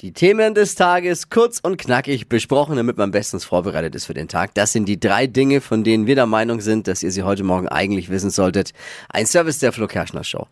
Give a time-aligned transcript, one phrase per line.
[0.00, 4.28] Die Themen des Tages kurz und knackig besprochen, damit man bestens vorbereitet ist für den
[4.28, 4.52] Tag.
[4.52, 7.44] Das sind die drei Dinge, von denen wir der Meinung sind, dass ihr sie heute
[7.44, 8.74] Morgen eigentlich wissen solltet.
[9.08, 10.48] Ein Service der Flo Kerschner Show.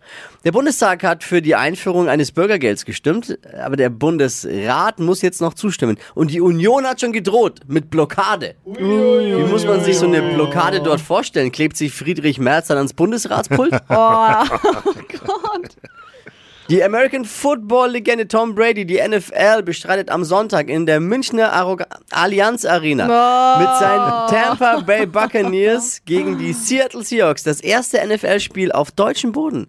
[0.46, 5.52] Der Bundestag hat für die Einführung eines Bürgergelds gestimmt, aber der Bundesrat muss jetzt noch
[5.52, 5.98] zustimmen.
[6.14, 8.54] Und die Union hat schon gedroht mit Blockade.
[8.64, 11.52] Wie muss man sich so eine Blockade dort vorstellen?
[11.52, 13.74] Klebt sich Friedrich Merz dann ans Bundesratspult?
[16.70, 21.86] Die American Football Legende Tom Brady, die NFL, bestreitet am Sonntag in der Münchner Arroga
[22.10, 23.04] Allianz Arena
[23.58, 29.66] mit seinen Tampa Bay Buccaneers gegen die Seattle Seahawks das erste NFL-Spiel auf deutschem Boden.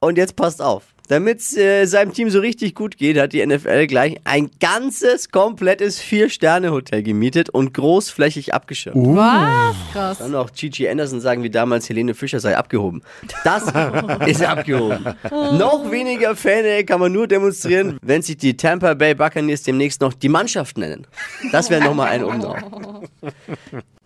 [0.00, 0.82] Und jetzt passt auf.
[1.08, 5.30] Damit es äh, seinem Team so richtig gut geht, hat die NFL gleich ein ganzes,
[5.30, 8.96] komplettes Vier-Sterne-Hotel gemietet und großflächig abgeschirmt.
[9.16, 9.76] Was?
[9.92, 10.18] Krass.
[10.18, 13.02] Dann noch Gigi Anderson sagen, wie damals Helene Fischer sei abgehoben.
[13.44, 13.64] Das
[14.26, 15.04] ist abgehoben.
[15.30, 20.14] noch weniger Fäne kann man nur demonstrieren, wenn sich die Tampa Bay Buccaneers demnächst noch
[20.14, 21.06] die Mannschaft nennen.
[21.52, 22.58] Das wäre nochmal ein Umlauf.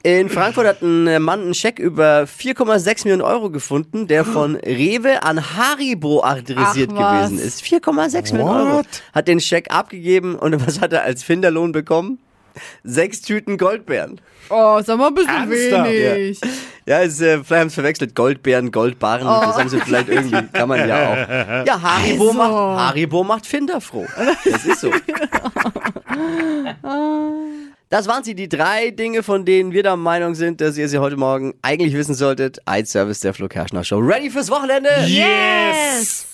[0.02, 5.22] In Frankfurt hat ein Mann einen Scheck über 4,6 Millionen Euro gefunden, der von Rewe
[5.22, 7.62] an Haribo adressiert gewesen ist.
[7.62, 8.82] 4,6 Millionen Euro.
[9.12, 12.18] Hat den Scheck abgegeben und was hat er als Finderlohn bekommen?
[12.82, 14.20] Sechs Tüten Goldbeeren.
[14.48, 15.90] Oh, sag mal ein bisschen Ernsthaft?
[15.90, 16.40] wenig.
[16.86, 18.14] Ja, es, äh, vielleicht haben sie verwechselt.
[18.14, 19.26] Goldbeeren, Goldbarren.
[19.26, 21.66] Das haben sie vielleicht irgendwie, kann man ja auch.
[21.66, 22.32] Ja, Haribo, Also.
[22.32, 22.52] macht,
[22.88, 24.06] Haribo macht Finder froh.
[24.50, 24.90] Das ist so.
[27.91, 30.98] Das waren sie, die drei Dinge, von denen wir der Meinung sind, dass ihr sie
[30.98, 32.60] heute Morgen eigentlich wissen solltet.
[32.64, 33.98] Ein Service der Flo Kerschner Show.
[33.98, 34.91] Ready fürs Wochenende?
[35.08, 36.30] Yes!